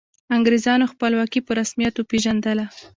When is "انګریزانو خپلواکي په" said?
0.35-1.51